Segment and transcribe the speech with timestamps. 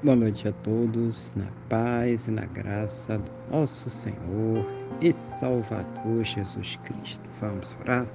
[0.00, 4.64] Boa noite a todos, na paz e na graça do nosso Senhor
[5.00, 7.28] e Salvador Jesus Cristo.
[7.40, 8.06] Vamos orar?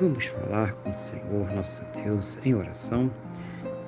[0.00, 3.10] Vamos falar com o Senhor, nosso Deus, em oração.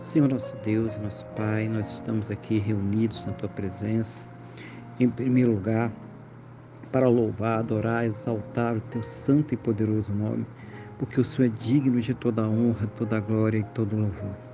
[0.02, 4.27] Senhor, nosso Deus nosso Pai, nós estamos aqui reunidos na Tua presença,
[5.01, 5.91] em primeiro lugar,
[6.92, 10.45] para louvar, adorar, exaltar o Teu santo e poderoso nome,
[10.98, 14.01] porque o Senhor é digno de toda a honra, toda a glória e todo o
[14.01, 14.45] louvor.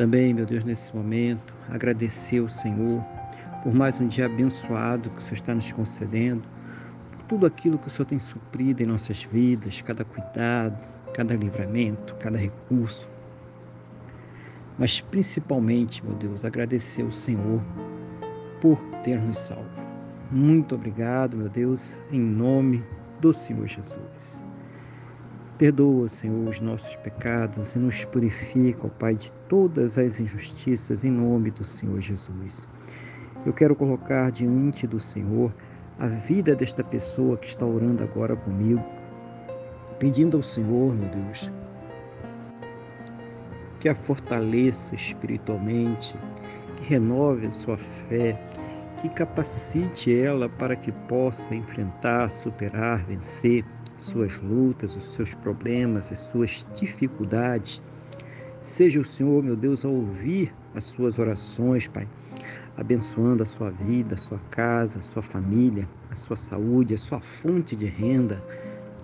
[0.00, 3.04] Também, meu Deus, nesse momento, agradecer ao Senhor
[3.62, 6.42] por mais um dia abençoado que o Senhor está nos concedendo,
[7.12, 10.78] por tudo aquilo que o Senhor tem suprido em nossas vidas, cada cuidado,
[11.12, 13.06] cada livramento, cada recurso.
[14.78, 17.60] Mas principalmente, meu Deus, agradecer ao Senhor
[18.58, 19.68] por ter nos salvo.
[20.30, 22.82] Muito obrigado, meu Deus, em nome
[23.20, 24.42] do Senhor Jesus.
[25.60, 31.10] Perdoa, Senhor, os nossos pecados e nos purifica, ó Pai, de todas as injustiças em
[31.10, 32.66] nome do Senhor Jesus.
[33.44, 35.54] Eu quero colocar diante do Senhor
[35.98, 38.82] a vida desta pessoa que está orando agora comigo,
[39.98, 41.52] pedindo ao Senhor, meu Deus,
[43.80, 46.16] que a fortaleça espiritualmente,
[46.76, 48.48] que renove a sua fé,
[49.02, 53.62] que capacite ela para que possa enfrentar, superar, vencer
[54.02, 57.80] suas lutas, os seus problemas, as suas dificuldades.
[58.60, 62.08] Seja o Senhor, meu Deus, a ouvir as suas orações, Pai,
[62.76, 67.20] abençoando a sua vida, a sua casa, a sua família, a sua saúde, a sua
[67.20, 68.42] fonte de renda,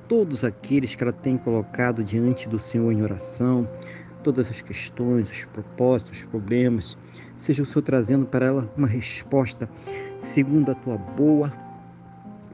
[0.09, 3.69] todos aqueles que ela tem colocado diante do Senhor em oração,
[4.23, 6.97] todas as questões, os propósitos, os problemas,
[7.37, 9.69] seja o Senhor trazendo para ela uma resposta
[10.19, 11.53] segundo a tua boa,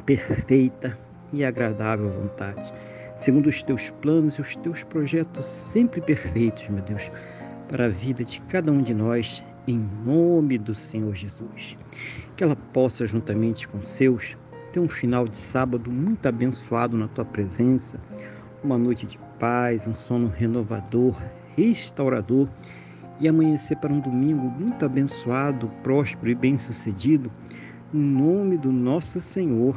[0.04, 0.98] perfeita
[1.32, 2.72] e agradável vontade,
[3.16, 7.10] segundo os teus planos e os teus projetos sempre perfeitos, meu Deus,
[7.68, 11.76] para a vida de cada um de nós, em nome do Senhor Jesus.
[12.36, 14.36] Que ela possa, juntamente com seus,
[14.72, 18.00] ter um final de sábado muito abençoado na tua presença,
[18.62, 21.16] uma noite de paz, um sono renovador,
[21.56, 22.48] restaurador
[23.20, 27.30] e amanhecer para um domingo muito abençoado, próspero e bem-sucedido,
[27.92, 29.76] em nome do nosso Senhor